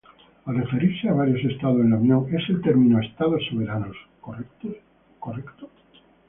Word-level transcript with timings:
¿Al 0.45 0.55
referirse 0.55 1.07
a 1.09 1.13
varios 1.13 1.43
Estados 1.45 1.79
en 1.81 1.91
la 1.91 1.97
unión 1.97 2.25
es 2.35 2.49
el 2.49 2.59
término 2.63 2.99
“estados 2.99 3.43
soberanos” 3.51 3.95
correctos? 4.19 5.61